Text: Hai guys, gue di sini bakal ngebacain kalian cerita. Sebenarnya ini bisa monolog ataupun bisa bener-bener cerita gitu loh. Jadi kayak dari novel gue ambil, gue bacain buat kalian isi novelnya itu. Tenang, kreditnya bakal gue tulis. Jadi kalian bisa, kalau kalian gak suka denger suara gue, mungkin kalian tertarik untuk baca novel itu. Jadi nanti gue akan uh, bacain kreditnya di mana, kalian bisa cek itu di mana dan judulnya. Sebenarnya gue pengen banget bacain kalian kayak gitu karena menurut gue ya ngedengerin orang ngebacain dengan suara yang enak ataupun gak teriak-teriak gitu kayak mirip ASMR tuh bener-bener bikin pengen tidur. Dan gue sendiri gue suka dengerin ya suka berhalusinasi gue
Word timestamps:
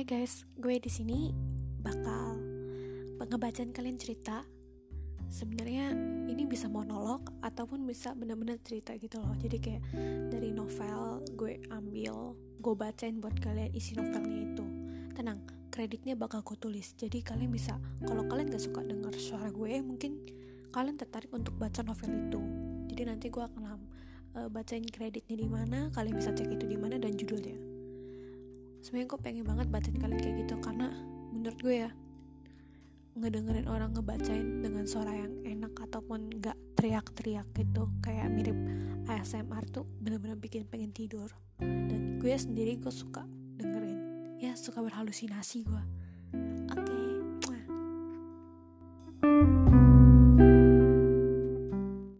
Hai 0.00 0.08
guys, 0.08 0.48
gue 0.56 0.80
di 0.80 0.88
sini 0.88 1.28
bakal 1.84 2.40
ngebacain 3.20 3.68
kalian 3.68 4.00
cerita. 4.00 4.48
Sebenarnya 5.28 5.92
ini 6.24 6.48
bisa 6.48 6.72
monolog 6.72 7.28
ataupun 7.44 7.84
bisa 7.84 8.16
bener-bener 8.16 8.56
cerita 8.64 8.96
gitu 8.96 9.20
loh. 9.20 9.36
Jadi 9.36 9.60
kayak 9.60 9.84
dari 10.32 10.56
novel 10.56 11.20
gue 11.36 11.60
ambil, 11.68 12.32
gue 12.32 12.74
bacain 12.80 13.20
buat 13.20 13.44
kalian 13.44 13.76
isi 13.76 13.92
novelnya 13.92 14.40
itu. 14.40 14.64
Tenang, 15.12 15.44
kreditnya 15.68 16.16
bakal 16.16 16.40
gue 16.48 16.56
tulis. 16.56 16.96
Jadi 16.96 17.20
kalian 17.20 17.52
bisa, 17.52 17.76
kalau 18.00 18.24
kalian 18.24 18.56
gak 18.56 18.64
suka 18.72 18.80
denger 18.80 19.12
suara 19.20 19.52
gue, 19.52 19.84
mungkin 19.84 20.16
kalian 20.72 20.96
tertarik 20.96 21.28
untuk 21.28 21.60
baca 21.60 21.84
novel 21.84 22.08
itu. 22.08 22.40
Jadi 22.88 23.02
nanti 23.04 23.28
gue 23.28 23.44
akan 23.44 23.62
uh, 23.68 24.48
bacain 24.48 24.80
kreditnya 24.80 25.36
di 25.36 25.44
mana, 25.44 25.92
kalian 25.92 26.16
bisa 26.16 26.32
cek 26.32 26.56
itu 26.56 26.64
di 26.64 26.80
mana 26.80 26.96
dan 26.96 27.20
judulnya. 27.20 27.79
Sebenarnya 28.90 29.06
gue 29.06 29.20
pengen 29.22 29.44
banget 29.46 29.66
bacain 29.70 29.98
kalian 30.02 30.18
kayak 30.18 30.36
gitu 30.42 30.58
karena 30.58 30.90
menurut 31.30 31.58
gue 31.62 31.86
ya 31.86 31.94
ngedengerin 33.14 33.70
orang 33.70 33.94
ngebacain 33.94 34.66
dengan 34.66 34.82
suara 34.90 35.14
yang 35.14 35.30
enak 35.46 35.78
ataupun 35.78 36.26
gak 36.42 36.58
teriak-teriak 36.74 37.46
gitu 37.54 37.86
kayak 38.02 38.26
mirip 38.34 38.58
ASMR 39.06 39.62
tuh 39.70 39.86
bener-bener 40.02 40.34
bikin 40.34 40.66
pengen 40.66 40.90
tidur. 40.90 41.30
Dan 41.62 42.18
gue 42.18 42.34
sendiri 42.34 42.82
gue 42.82 42.90
suka 42.90 43.22
dengerin 43.62 43.98
ya 44.42 44.58
suka 44.58 44.82
berhalusinasi 44.82 45.62
gue 45.70 45.82